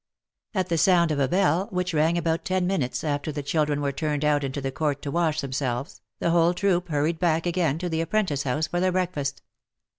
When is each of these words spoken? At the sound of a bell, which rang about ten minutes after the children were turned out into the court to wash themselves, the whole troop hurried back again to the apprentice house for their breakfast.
At 0.55 0.69
the 0.69 0.79
sound 0.79 1.11
of 1.11 1.19
a 1.19 1.27
bell, 1.27 1.67
which 1.69 1.93
rang 1.93 2.17
about 2.17 2.43
ten 2.43 2.65
minutes 2.65 3.03
after 3.03 3.31
the 3.31 3.43
children 3.43 3.81
were 3.81 3.91
turned 3.91 4.25
out 4.25 4.43
into 4.43 4.59
the 4.59 4.71
court 4.71 5.03
to 5.03 5.11
wash 5.11 5.41
themselves, 5.41 6.01
the 6.17 6.31
whole 6.31 6.55
troop 6.55 6.87
hurried 6.89 7.19
back 7.19 7.45
again 7.45 7.77
to 7.77 7.87
the 7.87 8.01
apprentice 8.01 8.41
house 8.41 8.65
for 8.65 8.79
their 8.79 8.91
breakfast. 8.91 9.43